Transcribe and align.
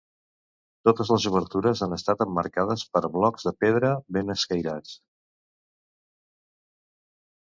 Totes 0.87 1.09
les 1.15 1.25
obertures 1.29 1.81
han 1.87 1.91
estat 1.97 2.23
emmarcades 2.25 2.85
per 2.95 3.01
blocs 3.19 3.45
de 3.49 3.53
pedra 3.63 3.93
ben 4.17 4.35
escairats. 4.35 4.97